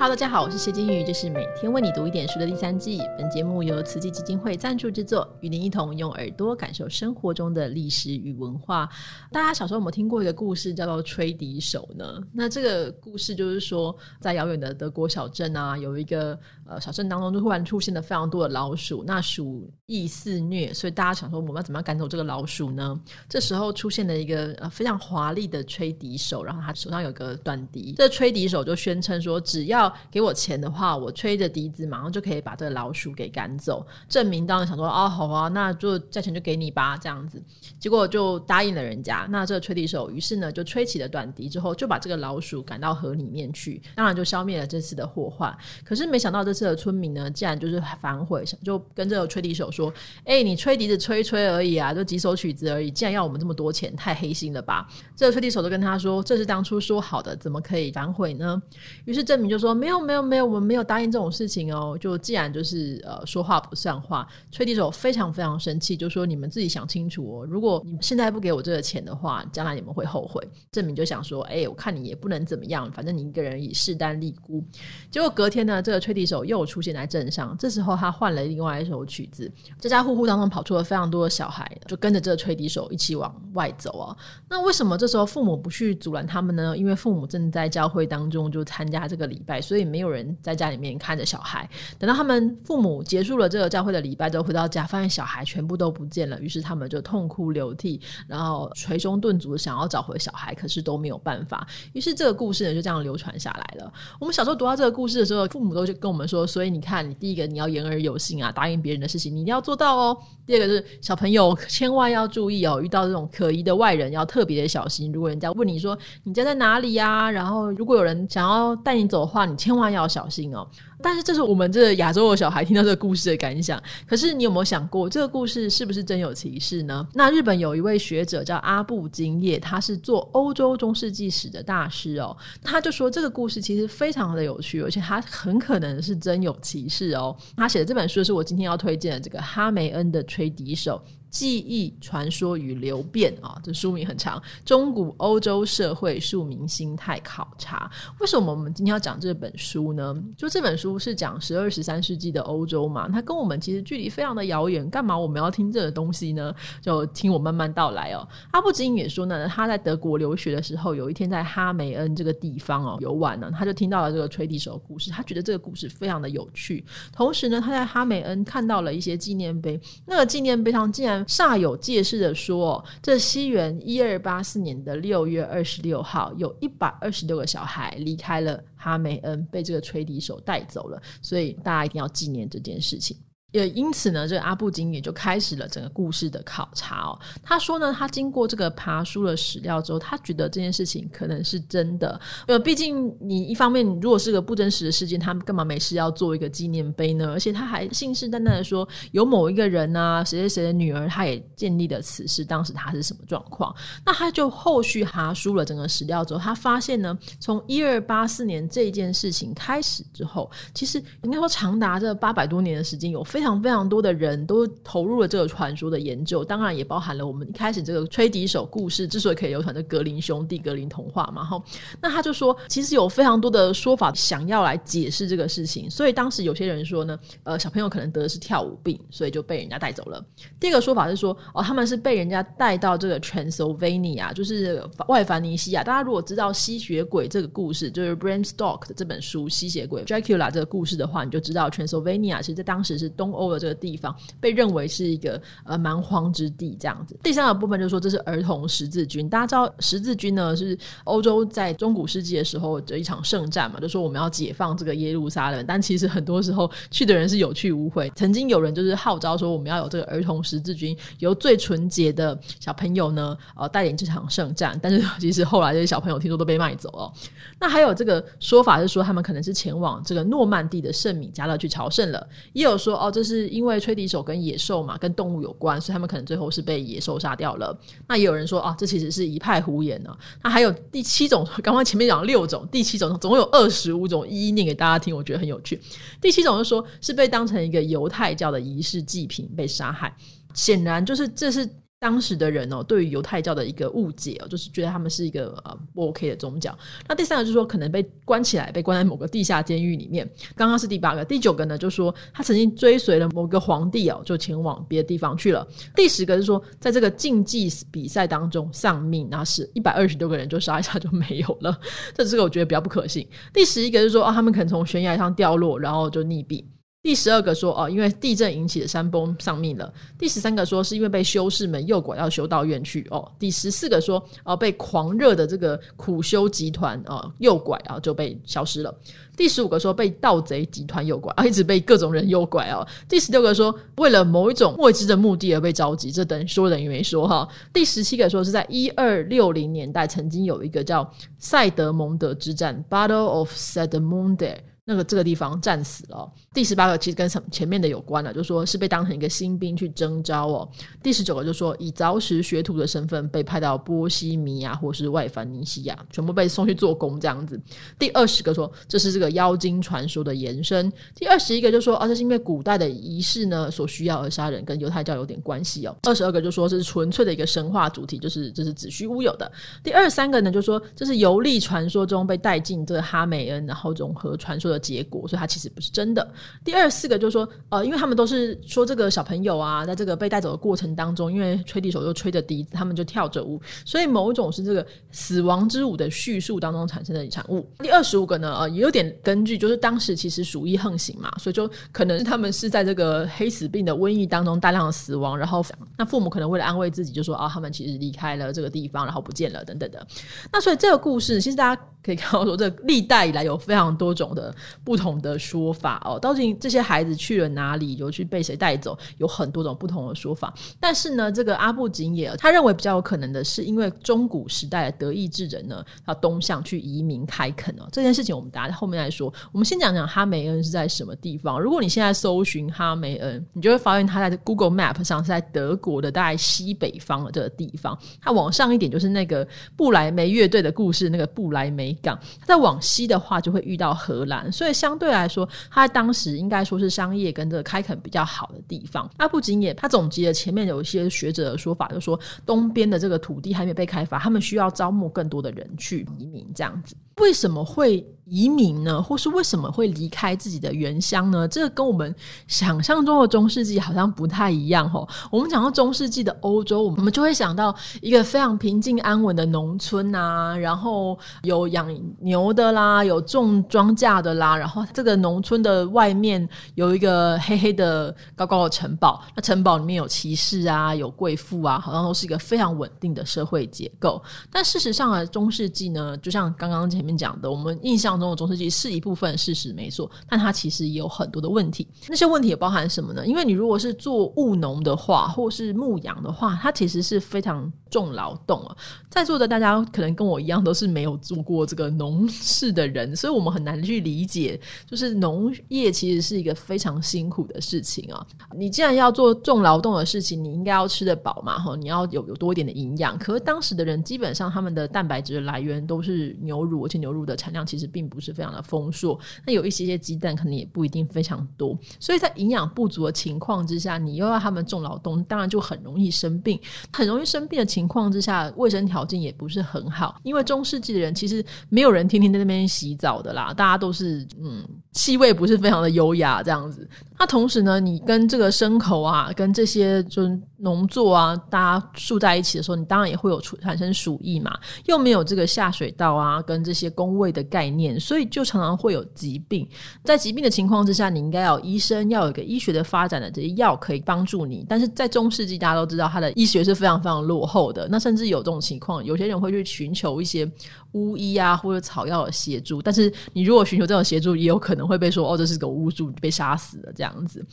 [0.00, 3.00] Hello，大家好，我是谢金鱼，这是每天为你读一点书的第三季。
[3.18, 8.88] 本节目由慈济基金会赞助制作，与您一同用耳朵感受生活中的历史与文化。
[9.32, 12.22] 大家小时候有没有听过一个故事，叫做吹笛手呢？
[12.32, 22.96] 那这个故事就是说，在遥远的德国小镇啊，有一个呃小镇当中，就突然出现了非常多的老鼠，那鼠疫肆虐，所以大家想说，我们要怎么样赶走这个老鼠呢？
[23.28, 33.86] 这时候出现了一个呃非常华丽的吹笛手，然后他手上有个短笛，这吹笛手就宣称说，只要给我钱的话，我吹着笛子马上就可以把这个老鼠给赶走。
[34.08, 37.42] 证明当然想说啊，好啊，那就价钱就给你吧，这样子。
[37.78, 39.26] 结果就答应了人家。
[39.30, 45.56] 那这个吹笛手于是呢就吹起了短笛，之后就把这个老鼠赶到河里面去，当然就消灭了这次的祸患。
[45.84, 49.92] 可是没想到这次的村民呢，竟然就是反悔，就跟这个吹笛手说
[50.24, 58.60] ：“哎，你吹笛子吹吹而已啊，就几首曲子而已，竟然要我们这么多钱，太黑心了吧？”这个吹笛手就跟他说：“这是当初说好的，怎么可以反悔呢？”
[59.04, 61.96] 于是证明就说：“没有，没有。”没有，我们没有答应这种事情哦。
[61.98, 67.46] 就既然就是呃说话不算话，吹笛手非常非常生气，就说你们自己想清楚哦。
[67.46, 70.46] 如果你现在不给我这个钱的话，将来你们会后悔。
[70.72, 74.62] 证明就想说，哎，我看你也不能怎么样，反正你一个人以势单力孤。
[75.10, 84.16] 结果隔天呢，这个吹笛手又出现在镇上，这时候他换了另外一首曲子，家家户户当中跑出了非常多的小孩，就跟着这个吹笛手一起往外走啊。
[84.48, 86.76] 那为什么这时候父母不去阻拦他们呢？
[86.76, 90.34] 因为父母正在教会当中就参加这个礼拜，所以没有人。
[90.40, 101.66] 在家里面看着小孩，等到他们父母结束了这个教会的礼拜都，回到家发现小孩全部都不见了，于是他们就痛哭流涕，然后捶胸顿足想要找回小孩，可是都没有办法。
[101.92, 103.92] 于是这个故事呢就这样流传下来了。
[104.18, 110.16] 我们小时候读到这个故事的时候，父母都就跟我们说：，所以你看，你第一个你要言而有信啊，答应别人的事情你一定要做到哦。
[110.46, 115.12] 第二个是小朋友千万要注意哦，遇到这种可疑的外人要特别的小心。
[115.12, 120.66] 如果人家问你说你家在哪里呀，然后如果有人想要带你走的话，你千万要小心哦。
[121.02, 123.82] 但是这是我们这亚洲的小孩听到这个故事的感想。
[124.06, 127.06] 可是你有没有想过，这个故事是不是真有其事呢？
[127.14, 132.36] 那日本有一位学者叫阿布金叶，他是做欧洲中世纪史的大师哦。
[132.62, 137.36] 他就说这个故事其实非常的有趣，而且他很可能是真有其事哦。
[137.56, 141.02] 他写的这本书是我今天要推荐的这个哈梅恩的吹笛手。
[141.30, 144.42] 记忆、传说与流变啊，这书名很长。
[144.64, 147.90] 中古欧洲社会庶民心态考察。
[148.18, 150.16] 为什么我们今天要讲这本书呢？
[150.38, 154.88] 就这本书都是讲十二、十三世纪的欧洲嘛，它跟我们其实距离非常的遥远。
[154.88, 156.54] 干嘛我们要听这个东西呢？
[156.80, 158.26] 就听我慢慢道来哦。
[158.52, 165.10] 阿布金也说呢，他在德国留学的时候，有一天在哈梅恩这个地方哦游玩呢，他就听到了这个吹笛手的故事。
[165.10, 166.82] 他觉得这个故事非常的有趣。
[167.12, 171.18] 同时呢，他在哈梅恩看到了一些纪念碑，那个纪念碑上竟然。
[171.26, 183.16] 煞有介事的说，这西元一二八四年的六月二十六号，有一百二十六个小孩离开了哈梅恩，被这个吹笛手带走了，所以大家一定要纪念这件事情。
[183.52, 187.18] 也因此呢，这个阿布金也就开始了整个故事的考察哦。
[187.42, 192.20] 他说呢，他经过这个爬书的史料之后，他觉得这件事情可能是真的。
[192.46, 197.32] 呃，毕竟你一方面如果是个不真实的事件，他干嘛没事要做一个纪念碑呢？
[197.32, 203.74] 而且他还信誓旦旦的说，有某一个人啊，谁谁谁的女儿，他也建立了此事，当时他是什么状况？
[204.04, 213.37] 那他就后续爬书了整个史料之后，他发现呢，从一二八四年这件事情开始之后，其实应该说长达这八百多年的时间有非。
[213.38, 221.44] 非常非常多的人都投入了这个传说的研究，当然也包含了我们一开始这个吹笛手故事之所以可以流传的格林兄弟、格林童话嘛。
[221.44, 221.62] 哈，
[222.02, 225.88] 那他就说，其实有非常多的说法想要来解释这个事情。
[225.88, 230.20] 所以当时有些人说呢，呃，小朋友可能得的是跳舞病，所以就被人家带走了。
[230.58, 235.84] 第二个说法是说，哦，他们是被人家带到这个 Transylvania，就是外凡尼西亚。
[235.84, 243.27] 大家如果知道吸血鬼这个故事，就是 Bram Stoker 的这本书《吸血鬼 Dracula》这个故事的话，你就知道 Transylvania 其实在当时是东。
[243.28, 247.14] 东欧的这个地方被认为是一个呃蛮荒之地，这样子。
[247.22, 249.28] 第三个部分就是说，这是儿童十字军。
[249.28, 255.62] 大家知道十字军呢是欧洲在中古世纪的时候的一场圣战嘛，就说我们要解放这个耶路撒冷。
[255.66, 258.10] 但其实很多时候去的人是有去无回。
[258.16, 264.78] 曾经有人就是号召说，我们要有这个儿童十字军，由最纯洁的小朋友呢呃带领这场圣战。
[264.82, 267.12] 但是 其实后来这些小朋友听说都被卖走了。
[267.60, 272.26] 那还有这个说法是说，他们可能是前往这个诺曼底的圣米迦勒去朝圣了。
[272.54, 273.12] 也有说哦。
[273.18, 277.76] 就是因为吹笛手跟野兽嘛，跟动物有关，所以他们可能最后是被野兽杀掉了。
[278.06, 280.16] 那也有人说啊，这其实是一派胡言呢。
[280.40, 285.80] 那还有第七种，刚刚前面讲六种，第七种总共有二十五种，一一念给大家听，我觉得很有趣。
[286.20, 290.16] 第七种就说是被当成一个犹太教的仪式祭品被杀害，
[290.54, 291.68] 显然就是这是。
[292.00, 296.76] 当时的人哦，对于犹太教的一个误解哦，就是觉得他们是一个呃不 OK 的宗教。
[297.08, 300.28] 那第三个就是说，可能被关起来，被关在某个地下监狱里面。
[300.54, 305.66] 刚刚是第八个，第九个呢，就说他曾经追随了某个皇帝哦，就前往别的地方去了。
[305.96, 311.76] 第十个是说，在这个竞技比赛当中丧命，然后是一百二十多个人就杀一下就没有了。
[312.14, 313.28] 这这个我觉得比较不可信。
[313.52, 316.64] 第十一个是说，哦，他们可能从悬崖上掉落，然后就溺毙。
[317.08, 319.90] 第十二个说哦，因为地震引起的山崩丧命了。
[320.18, 323.26] 第十三个说是因为被修士们诱拐到修道院去哦。
[323.38, 328.94] 第十四个说哦，被狂热的这个苦修集团哦诱拐啊，就被消失了。
[329.34, 332.86] 第十五个说被盗贼集团诱拐啊， 一直被各种人诱拐哦。
[333.08, 337.48] 第十六个说为了某一种未知的目的而被召集，这等于说等于没说哈。
[337.72, 344.58] 第十七个说是在一二六零年代曾经有一个叫塞德蒙德之战 （Battle of Sedmonde）。
[344.90, 346.26] 那个这个地方战死了。
[346.54, 350.66] 第十八个其实跟什前面的有关了，就说是被当成一个新兵去征召哦。
[351.02, 357.60] 第十九个就说以凿石学徒的身份被派到波西米亚或是外凡尼西亚，全部被送去做工这样子。
[357.98, 360.90] 第二十个说这是这个妖精传说的延伸。
[361.14, 365.94] 第二十一个就说啊，这是因为古代的仪式呢所需要而杀人，跟犹太教有点关系哦。
[366.04, 369.52] 二十二个就说这是纯粹的一个神话主题，就是这是子虚乌有的。
[369.84, 374.77] 第二十三个呢就说这是游历传说中被带进这个哈美恩，然后融合传说的。
[374.78, 376.26] 结果，所以它其实不是真的。
[376.64, 387.68] 第二四个就是说，呃，因为他们都是说这个小朋友啊，在这个被带走的过程当中，因为吹笛手又吹着笛子，他们就跳着舞，所以某一种是这个死亡之舞的叙述当中产生的产物。
[387.78, 395.64] 第二十五个呢，呃，也有点根据，就是当时其实鼠疫横行嘛，所以就可能他们是在这个黑死病的瘟疫当中大量的死亡，然后
[395.96, 400.06] 那父母可能为了安慰自己，就说啊，他们其实离开了这个地方，然后不见了等等的。
[400.52, 401.82] 那所以这个故事，其实大家。
[402.00, 404.54] 可以看到说，这历代以来有非常多种的
[404.84, 406.18] 不同的说法哦。
[406.18, 410.52] 到底这些孩子去了哪里，有去被谁带走，有很多种不同的说法。
[410.80, 417.88] 但是呢，这个阿布景也他认为比较有可能的是，因为中古时代的德意志人呢，要东向去移民开垦哦。
[417.92, 419.32] 这件事情我们等下后面来说。
[419.52, 421.60] 我们先讲讲哈梅恩是在什么地方。
[421.60, 427.98] 如果你现在搜寻哈梅恩，你就会发现他在 Google Map 上是在德国的大概西北方的这个地方。
[428.20, 431.88] 它往上一点就是那个布莱梅乐队的故事，那个布莱梅。
[432.00, 439.10] 港，他再往西的话就会遇到荷兰，所以相对来说，他当时应该说是商业跟这个开垦比较好的地方。
[439.16, 446.94] 那不仅也他总结了前面有一些学者的说法，就说东边的这个土地还没被开发，他们需要招募更多的人去移民，这样子。
[447.20, 449.02] 为什么会移民呢？
[449.02, 451.48] 或是为什么会离开自己的原乡呢？
[451.48, 452.14] 这个跟我们
[452.46, 455.08] 想象中的中世纪好像不太一样哦。
[455.30, 461.88] 我们讲到中世纪的欧洲，我们就会想到一个非常平静安稳的农村啊，然后有养
[462.20, 474.22] 牛的啦，有种庄稼的啦，然后这个农村的外面有一个黑黑的高高的城堡，那城堡里面有骑士啊，有贵妇啊，好像都是一个非常稳定的社会结构。
[474.52, 477.07] 但事实上啊，中世纪呢，就像刚刚前面。
[477.16, 481.86] 讲的，我们印象中的中世纪是一部分事实没错，但它其实也有很多的问题。
[482.08, 483.26] 那些问题也包含什么呢？
[483.26, 488.76] 因为你如果是做务农的话，或是牧羊的话，它其实是非常重劳动啊。
[489.08, 498.26] 在座的大家可能跟我一样，都是没有做过这个农事的人，所以我们很难去理解，就是农业其实是一个非常辛苦的事情啊。
[498.56, 503.18] 你既然要做重劳动的事情，你应该要吃得饱嘛，哈，你要有有多一点的营养。
[503.18, 509.18] 可是当时的人基本上他们的蛋白质的来源都是牛乳，而且牛乳的产量其实并不是非常的丰硕。
[509.46, 511.78] 那有一些些鸡蛋可能也不一定非常多。
[511.98, 516.60] 所以在营养不足的情况之下，你又要他们种劳动，当然就很容易生病。
[516.92, 520.20] 很容易生病的情况之下，卫生条件也不是很好。
[520.22, 524.62] 因为中世纪的人其实没有人天天在那边洗澡的啦，大家都是嗯，
[524.92, 526.88] 气味不是非常的优雅这样子。
[527.18, 534.56] 那同时呢，你跟这个牲口啊，跟这些就是农作啊，大家住在一起的时候，你当然也会有出产生鼠疫嘛。
[534.86, 539.68] 又没有这个下水道啊，跟这些工位的概念，所以就常常会有疾病。
[540.04, 544.64] 在疾病的情况之下，你应该要医生，要有一个医学的发展的这些药可以帮助你。
[544.68, 547.88] 但是在中世纪，大家都知道，他的医学是非常非常落后的。
[547.90, 550.50] 那甚至有这种情况，有些人会去寻求一些
[550.98, 552.80] 巫医啊或者草药的协助。
[552.80, 557.14] 但是你如果寻求这种协助，也有可能会被说哦，这是个巫术，被杀死了这样。
[557.26, 557.44] 子，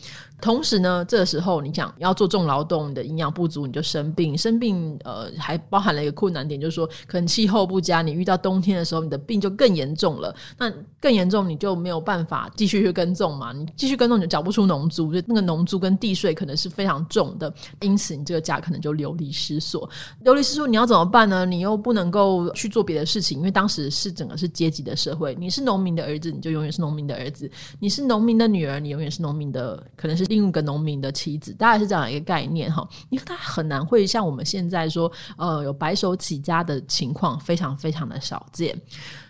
[0.41, 4.37] 同时呢，这个时候你想要做重劳动，你的营养不足，你就生病。
[4.37, 10.33] 生病，呃，还包含了一个困难点，就是说，可能气候不佳，你遇到冬天的时候，你的病就更严重了。
[10.57, 19.89] 那更严重你就没有办法继续去耕种嘛，你继续耕种你就缴不出农租，就那个农租跟地税可能是非常重的，因此你这个家可能就流离失所。
[20.21, 21.45] 流离失所你要怎么办呢？
[21.45, 27.47] 你又不能够去做别的事情，因为当时是整个是阶级的社会，你是农民的儿子，你就永远是农民的儿子；
[27.79, 32.87] 你是农民的女儿，你永远是农民的，可能是另一个农民的妻子，大概是这样一个概念哈。
[33.09, 38.75] 因为他很难会像我们现在说，呃，有白手起家的情况非常非常的少见。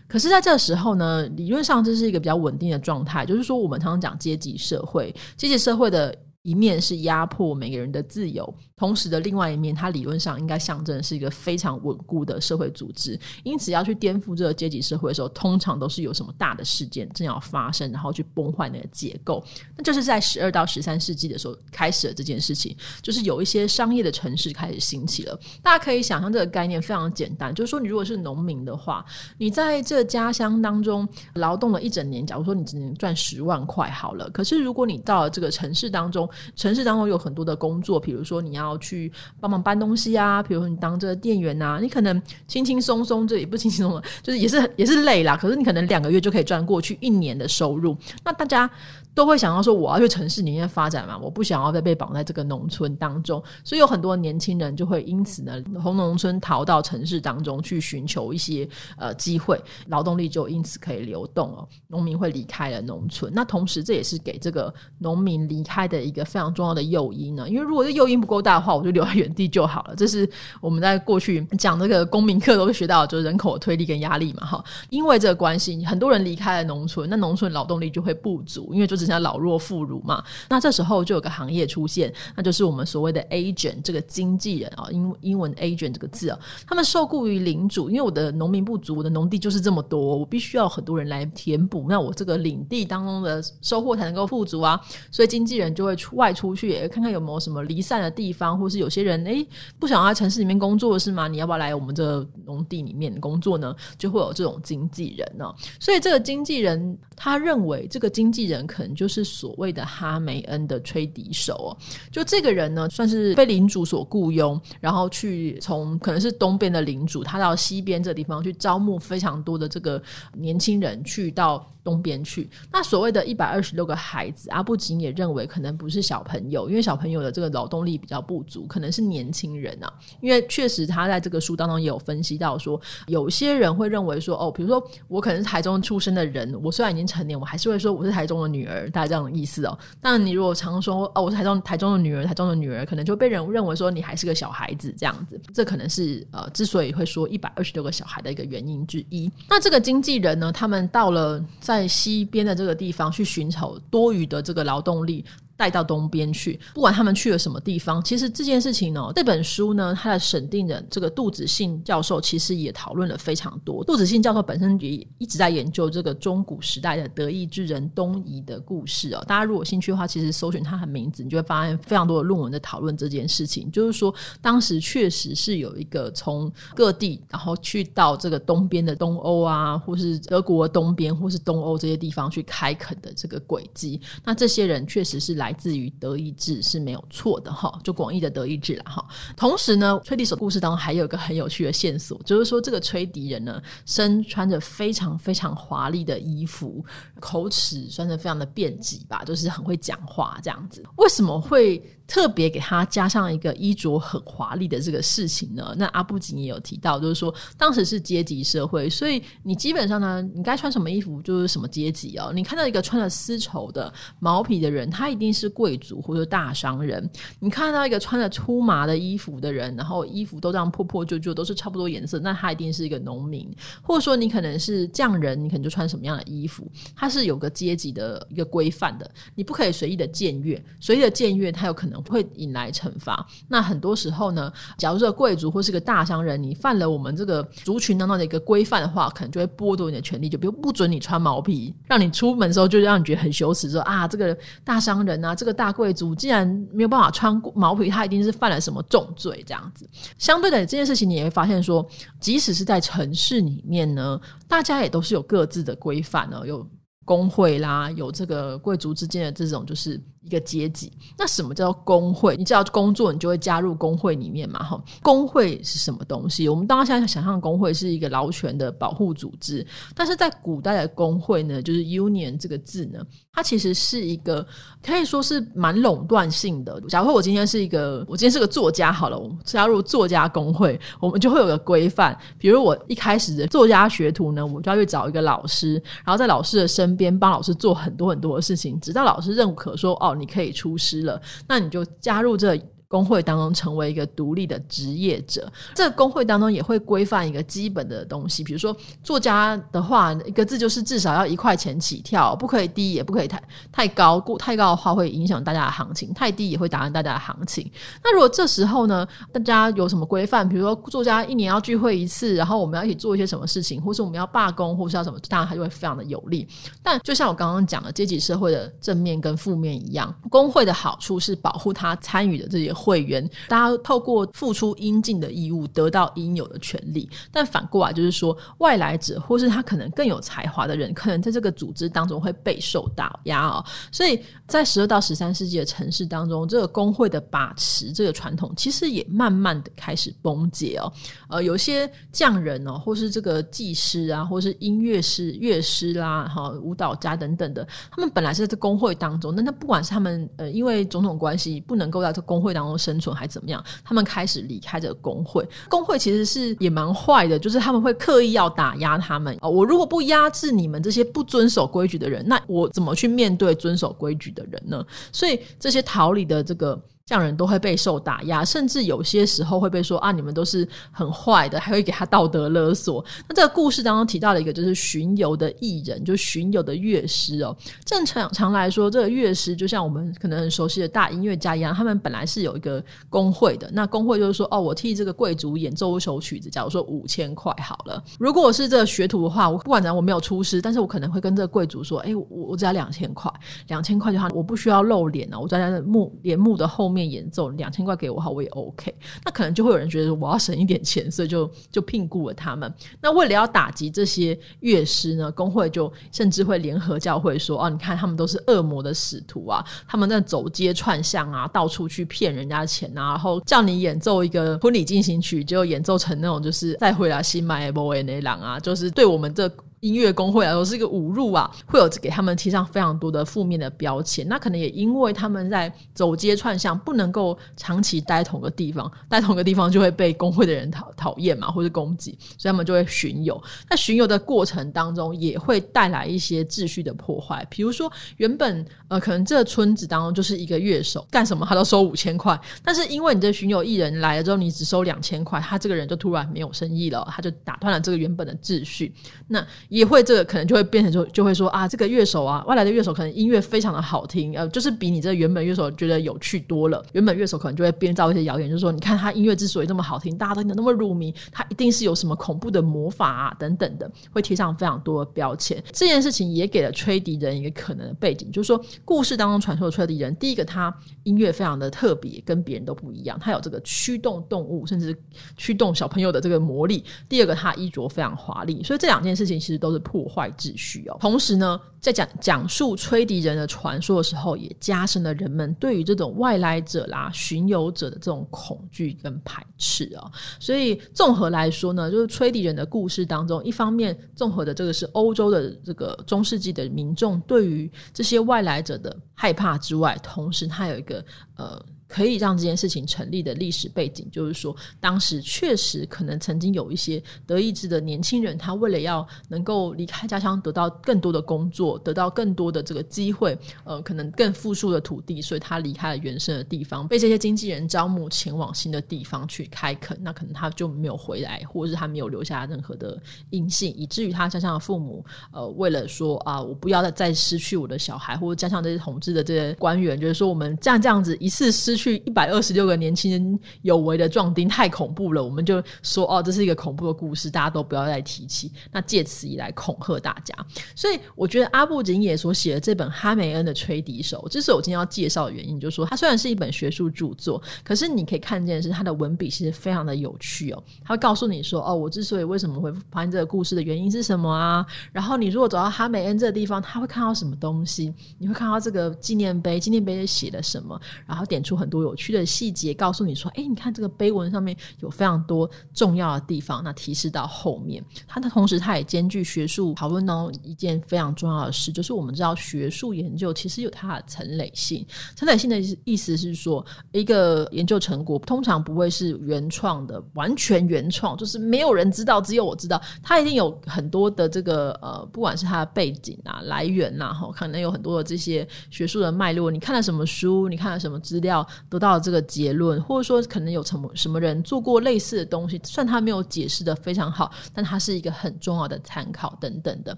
[0.07, 6.15] 可是，在这个时候呢，理论上这是一个比较稳定的状态，就是说，我们常常讲阶级社会，阶级社会的。
[6.45, 13.17] 一面是压迫每个人的自由，同时的另外一面，它理论上应该象征是一个非常稳固的社会组织。
[13.43, 19.41] 因此，要去颠覆这个阶级社会的时候，通常都是有什么大的事件正要发生，然后去崩坏那个结构。
[19.77, 25.39] 那就是在十二到十三世纪的时候开始了这件事情，就是有一些商业的城市开始兴起了。
[25.63, 29.05] 大家可以想象这个概念非常简单，就是说，你如果是农民的话，
[29.37, 45.37] 你在这家乡当中劳动了一整年，假如说你只能赚十万块好了，可是如果你到了这个城市当中，城市当中有很多的工作，比如说你要然后去帮忙搬东西啊，比如说你当这个店员啊，你可能轻轻松松，这也不轻轻松松，就是也是也是累啦。
[45.37, 47.95] 可是你可能两个月就可以赚过去一年的收入。
[48.23, 48.67] 那大家
[49.15, 53.41] 都会想要说，我要去城市里面发展嘛，我不想要再被绑在这个农村当中。
[53.63, 58.67] 所以有很多年轻人就会因此呢，从农村逃到城市当中去寻求一些
[58.97, 61.67] 呃机会，劳动力就因此可以流动哦。
[61.87, 69.95] 农民会离开了农村，那同时这也是给这个农民离开的一个非常重要的诱因呢，因为如果这诱因不够大的话，我就留在原地就好了。
[69.95, 70.29] 这是
[70.59, 74.63] 我们在过去讲这个公民课都会学到，就是人口的推力跟压力嘛，哈。
[74.89, 80.23] 因为这个关系，很多人离开了农村，那农村劳动力就会不足，因为就是剩下老弱妇孺嘛。
[80.49, 94.81] 那这时候就有个行业出现，那就是我们所谓的 agent 这个经纪人啊，英英文 agent 这个字啊，他们受雇于领主，因为我的农民不足，我的农地就是这么多，我必须要很多人来填补，那我这个领地当中的收获才能够富足啊。
[95.11, 96.55] 所以经纪人就会出外出。
[96.55, 99.45] 去看看有没有什么离散的地方，或是有些人哎
[99.77, 101.27] 不想要在城市里面工作是吗？
[101.27, 103.75] 你要不要来我们这农地里面工作呢？
[103.97, 105.53] 就会有这种经纪人呢。
[105.81, 111.77] 所以这个经纪人他认为这个经纪人可能就是所谓的哈梅恩的吹笛手哦。
[112.11, 120.01] 就这个人呢，算是被领主所雇佣，然后去从可能是东边的领主，他到西边这地方去招募非常多的这个
[120.33, 121.69] 年轻人去到。
[121.85, 129.93] 东边去，那所谓的一百二十六个孩子，阿布仅也认为可能不是小朋友，因为小朋友的这个劳动力比较不足，可能是年轻人啊。
[130.19, 139.77] 因为确实他在这个书当中也有分析到说，有些人会认为说，哦，比如说我可能是台中出生的人，我虽然已经成年，我还是会说我是台中的女儿，大概这样的意思哦。
[140.01, 145.39] 但你如果常说哦，我是台中台中的女儿，台中的女儿，可能就被人认为说你还是个小孩子这样子。
[145.53, 149.31] 这可能是呃，之所以会说一百二十六个小孩的一个原因之一。
[149.47, 155.25] 那这个经纪人呢，他们到了在在西边的这个地方去寻找多余的这个劳动力。
[155.57, 163.83] 带到东边去，不管他们去了什么地方，其实这件事情呢，这本书呢，它的审定人这个杜子信教授其实也讨论了非常多。
[163.83, 169.23] 杜子信教授本身也一直在研究这个中古时代的德意志人东移的故事哦。
[169.25, 173.71] 大家如果兴趣的话，其实搜寻他的名字，你就会发现非常多的论文在讨论这件事情。
[173.71, 184.01] 就是说，当时确实是有一个从各地然后去到这个东边的东欧啊，或是德国东边，或是东欧这些地方去开垦的这个轨迹。
[184.25, 185.44] 那这些人确实是来。
[185.45, 189.07] 来自于德意志是没有错的哈，就广义的德意志啦哈。
[189.37, 196.83] 同时呢，吹笛手故事当中还有一个很有趣的线索，就是说这个吹笛人呢，身穿着非常非常华丽的衣服，
[197.19, 200.83] 口齿算是非常的辩捷吧，就是很会讲话这样子。
[200.97, 201.79] 为什么会？
[202.07, 205.75] 特别给他加上一个衣着很华丽的这个事情呢？
[205.77, 212.31] 那阿布吉也有提到，就是说当时是阶级社会，所以你基本上呢，你该穿什么衣服就是什么阶级哦。
[212.33, 217.03] 你看到一个穿着丝绸的毛皮的人，他一定是贵族或者大商人；
[217.39, 231.94] 你看到一个穿着粗麻的衣服的人，然后衣服都这样破破旧旧，都是差不多颜色，那他一定是一个农民，或者说你可能是匠人，你可能就穿什么样的衣服，它是有个阶级的一个规范的，你不可以随意的僭越，随意的僭越，它有可能。
[232.03, 233.25] 会引来惩罚。
[233.47, 249.89] 那很多时候呢，假如这个贵族或是个大商人，你犯了我们这个族群当中的一个规范的话，可能就会剥夺你的权利，就比如不准你穿毛皮，让你出门的时候就让你觉得很羞耻，说啊，这个大商人啊，这个大贵族既然没有办法穿毛皮，他一定是犯了什么重罪这样子。
[250.17, 251.87] 相对的这件事情，你也会发现说，
[252.19, 256.67] 即使是在城市里面呢，大家也都是有各自的规范呢，有
[257.03, 260.01] 工会啦，有这个贵族之间的这种就是。
[260.25, 260.91] 一个阶级。
[261.17, 262.35] 那什么叫工会？
[262.35, 264.63] 你知道工作，你就会加入工会里面嘛？
[264.63, 266.49] 哈，工会是什么东西？
[266.49, 272.99] 我们当然现在想象工会是一个劳权的保护组织，但是在古代的工会呢，就是 union 这个字呢，
[273.31, 274.45] 它其实是一个
[274.83, 276.81] 可以说是蛮垄断性的。
[276.89, 282.17] 假如说我今天是一个，我今天是个作家，好了，我加入作家工会，我们就会有个规范。
[282.37, 292.59] 比如我一开始的作家学徒呢，我们就要去找一个老师，然后在老师的身边帮老师做很多很多的事情，直到老师认可说，哦，你可以出师了，那你就加入这。
[292.87, 307.69] 工会当中成为一个独立的职业者，这工会当中也会规范一个基本的东西，比如说作家的话，一个字就是至少要一块钱起跳，不可以低，也不可以太太高，过太高的话会影响大家的行情，太低也会打乱大家的行情。
[308.03, 310.47] 那如果这时候呢，大家有什么规范？
[310.47, 316.47] 比如说作家一年要聚会一次，然后我们要一起做一些什么事情，或是我们要罢工，或是要什么，当然它就会非常的有利。
[316.83, 322.74] 但就像我刚刚讲的阶级社会的正面跟负面一样，工会的好处是保护他参与的这些。
[322.75, 327.09] 会员，大家透过付出应尽的义务，得到应有的权利。
[327.31, 333.63] 但反过来就是说，外来者或是他可能更有才华的人，可能在这个组织当中会备受打压哦。
[333.89, 340.91] 所以在十二到十三世纪的城市当中，这个工会的把持这个传统，其实也慢慢的开始崩解哦。
[341.29, 352.64] 呃，有些匠人哦，或是这个技师啊，或是音乐师、乐师啦，哈，舞蹈家等等的，他们本来是在工会当中，那那不管是他们呃，因为种种关系，不能够在这工会当。
[352.64, 353.63] 中生存还怎么样？
[353.83, 355.47] 他们开始离开这个工会。
[355.69, 359.37] 工会其实是也蛮坏的，就是他们会刻意要打压他们。
[359.41, 364.85] 哦，我如果不压制你们这些不遵守规矩的人，那我怎么去面对遵守规矩的人呢？
[365.11, 366.81] 所以这些逃离的这个。
[367.05, 373.05] 匠人都会被受打压，甚至有些时候会被说啊，你们都是很坏的，还会给他道德勒索。
[373.27, 377.55] 那这个故事当中提到了一个，就是巡游的艺人，就巡游的乐师哦。
[377.85, 383.69] 正常常来说，这个乐师就像我们可能很熟悉的大音乐家一样，他们本来是有一个工会的。
[383.71, 388.03] 那工会就是说，哦，我替这个贵族演奏一首曲子，假如说五千块好了。
[388.17, 393.31] 如果我是这个学徒的话，我不管怎样，我没有出师，但是我可能会跟这个贵族说，哎，我我只要两千块，
[393.67, 396.94] 两千块就好，我不需要露脸啊，我在那幕帘幕的后。
[396.94, 398.95] 面面演奏两千块给我好，我也 OK。
[399.25, 402.73] 那可能就会有人觉得我要省一点钱，所以就就聘雇了他们。
[403.01, 419.51] 那为了要打击这些乐师呢，工会就甚至会联合教会说：“哦，你看他们都是恶魔的使徒啊，他们在走街串巷啊，到处去骗人家钱啊，然后叫你演奏一个婚礼进行曲，就演奏成那种就是再回来新买 b o y 那郎啊，就是对我们这。”
[419.81, 424.27] 音乐工会来说是一个侮辱啊，会有给他们贴上非常多的负面的标签。
[424.27, 433.41] 那可能也因为他们在走街串巷，不能够长期待同个地方，待同个地方就会被工会的人讨讨厌嘛，或者攻击，所以他们就会巡游。
[433.69, 437.45] 那巡游的过程当中，也会带来一些秩序的破坏。
[437.49, 448.93] 比如说，原本呃，可能这个村子当中就是一个乐手，干什么他都收五千块，但是因为你这巡游艺人来了之后，你只收两千块，他这个人就突然没有生意了，他就打断了这个原本的秩序。
[449.27, 456.83] 那也会这个可能就会变成就就会说啊，这个乐手啊，外来的乐手可能音乐非常的好听，呃，就是比你这原本乐手觉得有趣多了。
[456.93, 465.63] 原本乐手可能就会编造一些谣言，就是说，你看他音乐之所以这么好听，大家都那么入迷，他一定是有什么恐怖的魔法啊等等的，会贴上非常多的标签。
[465.71, 470.73] 这件事情也给了吹笛人一个可能的背景，就是说，故事当中传说的吹笛人，第一个他
[471.03, 474.95] 音乐非常的特别，跟别人都不一样，他有这个驱动动物甚至
[475.37, 476.83] 驱动小朋友的这个魔力。
[477.09, 480.05] 第二个，他衣着非常华丽，所以这两件事情其实都是破。
[480.05, 480.97] 坏秩序哦。
[481.01, 490.09] 同时呢，在讲讲述吹笛人的传说的时候，也加深了人们对于这种外来者啦、巡游者的这种恐惧跟排斥哦。
[490.39, 501.03] 所以综合来说呢，就是吹笛人的故事当中，一方面综合的这个是欧洲的这个中世纪的民众对于这些外来者的害怕之外，同时它有一个
[501.35, 501.61] 呃。
[501.95, 519.97] 可以让这件事情成立的历史背景，就是说，当时确实可能曾经有一些德意志的年轻人，他为了要能够离开家乡，得到更多的工作，得到更多的这个机会，呃，可能更富庶的土地，所以他离开了原生的地方，被这些经纪人招募前往新的地方去开垦。
[520.01, 531.77] 那可能他就没有回来，或者是他没有留下任何的音信，以至于他家乡的父母，呃，为了说啊，我不要再再失去我的小孩，或者加上这些统治的这些官员，就是说我们这样这样子一次失。
[531.77, 538.51] 去去一百二十六个年轻人有为的壮丁太恐怖了，我们就说哦，这是一个恐怖的故事，大家都不要再提起。
[538.71, 540.33] 那借此以来恐吓大家。
[540.75, 550.63] 所以我觉得阿布景也所写的这本哈梅恩的吹笛手，这是我今天要介绍的原因，就是说它虽然是一本学术著作，可是你可以看见是它的文笔其实非常的有趣哦。
[550.83, 554.65] 他会告诉你说哦，我之所以为什么会发现这个故事的原因是什么啊？
[554.91, 557.93] 然后你如果走到哈梅恩这个地方，他会看到什么东西？
[558.17, 560.81] 你会看到这个纪念碑，纪念碑写了什么？
[561.05, 574.85] 然后点出很很多有趣的细节，告诉你说：“哎，你看这个碑文上面有非常多重要的地方。”那提示到后面，它的同时，它也兼具学术讨论中一件非常重要的事，就是我们知道学术研究其实有它的层累性。
[575.15, 582.79] 层累性的意思是说，一个研究成果通常不会是原创的，完全原创，就是没有人知道，只有我知道。
[583.01, 589.49] 它一定有很多的这个呃，不管是它的背景啊、来源呐，哈，可能有很多的这些学术的脉络。
[589.49, 590.47] 你看了什么书？
[590.47, 591.45] 你看了什么资料？
[591.69, 599.97] 得到这个结论，或者说可能有什么什么人做过类似的东西，算他没有解释的非常好，但他是一个很重要的参考等等的。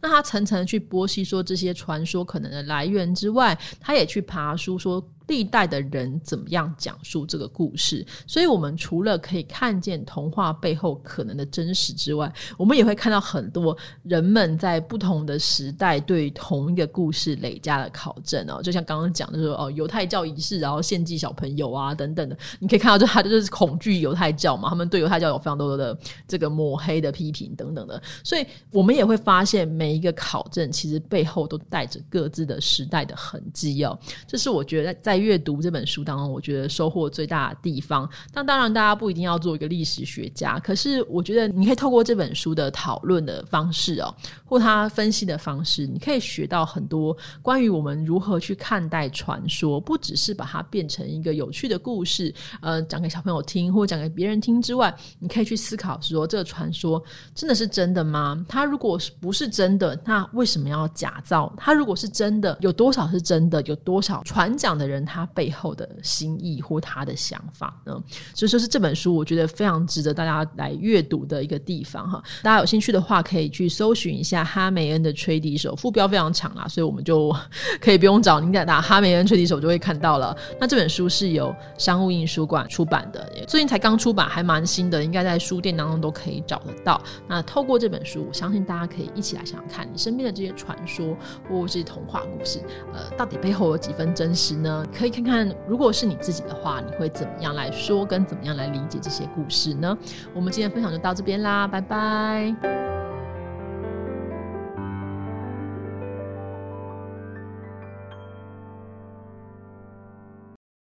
[0.00, 5.06] 那他层层去剖析说这些传说可能的来源之外，他也去爬书说。
[5.26, 8.04] 历代的人怎么样讲述这个故事？
[8.26, 18.60] 所以，我们除了可以看见童话背后可能的真实之外，我们也会看到很多人们在不同的时代对同一个故事累加的考证哦。
[18.62, 25.96] 就像刚刚讲的说，哦，犹太教仪式，然后献祭小朋友啊，等等的，你可以看到，就他就是恐惧犹太教嘛，他们对犹太教有非常多的
[26.28, 28.02] 这个抹黑的批评等等的。
[28.22, 33.98] 所以，我们也会发现，每一个考证其实背后都带着各自的时代的痕迹哦。
[34.26, 35.13] 这是我觉得在。
[35.14, 38.08] 在阅读这本书当中，我觉得收获最大的地方。
[38.32, 44.12] 那当然，大家不一定要做一个历史学家，可是我觉得你可以透过这本书的讨论的方式哦，
[44.44, 57.00] 或他分析的方式，你可以学到很多关于我们如何去看待传说，不只是把它变成一个有趣的故事，呃，讲给小朋友听或讲给别人听之外，你可以去思考说，这个传说
[57.36, 58.44] 真的是真的吗？
[58.48, 61.52] 它如果不是真的，那为什么要假造？
[61.56, 63.62] 它如果是真的，有多少是真的？
[63.62, 67.92] 有多少传讲的人他背后的心意或他的想法呢？
[68.34, 72.22] 所以说是这本书，我觉得非常值得大家来阅读的一个地方哈。
[72.42, 77.34] 大家有兴趣的话，可以去搜寻一下哈梅恩的吹笛手，副标非常长啊，所以我们就
[77.80, 80.36] 可以不用找，您在打哈梅恩吹笛手就会看到了。
[80.60, 87.00] 那这本书是由商务印书馆出版的，最近才刚出版，还蛮新的，应该在书店当中都可以找得到。
[87.28, 91.16] 那透过这本书，我相信大家可以一起来想想看，你身边的这些传说
[91.48, 92.60] 或是童话故事，
[92.92, 94.84] 呃，到底背后有几分真实呢？
[94.96, 99.98] 可以看看，如果是你自己的话，你会怎么样来说，跟怎么样来理解这些故事呢？
[100.32, 102.93] 我们今天分享就到这边啦，拜拜。